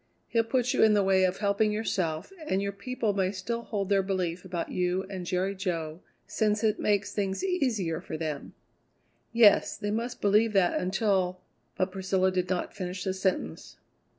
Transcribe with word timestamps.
He'll 0.29 0.43
put 0.43 0.73
you 0.73 0.81
in 0.81 0.95
the 0.95 1.03
way 1.03 1.25
of 1.25 1.37
helping 1.37 1.71
yourself, 1.71 2.33
and 2.47 2.59
your 2.59 2.71
people 2.71 3.13
may 3.13 3.31
still 3.31 3.61
hold 3.61 3.89
their 3.89 4.01
belief 4.01 4.43
about 4.43 4.71
you 4.71 5.03
and 5.11 5.27
Jerry 5.27 5.53
Jo, 5.53 6.01
since 6.25 6.63
it 6.63 6.79
makes 6.79 7.13
things 7.13 7.43
easier 7.43 8.01
for 8.01 8.17
them." 8.17 8.55
"Yes; 9.31 9.77
they 9.77 9.91
must 9.91 10.19
believe 10.19 10.53
that 10.53 10.79
until" 10.79 11.41
But 11.77 11.91
Priscilla 11.91 12.31
did 12.31 12.49
not 12.49 12.73
finish 12.75 13.03
the 13.03 13.13
sentence. 13.13 13.77